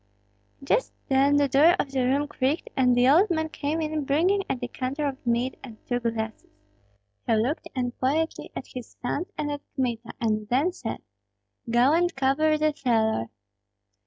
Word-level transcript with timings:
Just 0.63 0.95
then 1.09 1.35
the 1.35 1.47
door 1.47 1.75
of 1.77 1.91
the 1.91 2.03
room 2.03 2.27
creaked, 2.27 2.71
and 2.75 2.95
the 2.95 3.07
old 3.07 3.29
man 3.29 3.49
came 3.49 3.79
in 3.81 4.03
bringing 4.03 4.41
a 4.49 4.55
decanter 4.55 5.05
of 5.05 5.27
mead 5.27 5.57
and 5.63 5.77
two 5.85 5.99
glasses. 5.99 6.49
He 7.27 7.35
looked 7.35 7.67
unquietly 7.75 8.49
at 8.55 8.65
his 8.73 8.97
sons 9.03 9.27
and 9.37 9.51
at 9.51 9.61
Kmita, 9.75 10.09
and 10.19 10.49
then 10.49 10.71
said, 10.71 11.03
"Go 11.69 11.93
and 11.93 12.15
cover 12.15 12.57
the 12.57 12.73
cellar." 12.75 13.27